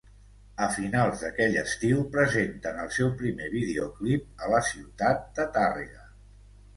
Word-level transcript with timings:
A 0.67 0.67
finals 0.75 1.19
d'aquell 1.25 1.57
estiu 1.63 1.99
presenten 2.15 2.79
el 2.83 2.89
seu 2.97 3.11
primer 3.19 3.49
videoclip 3.57 4.43
a 4.47 4.49
la 4.55 4.63
ciutat 4.71 5.23
de 5.41 5.47
Tàrrega. 5.59 6.09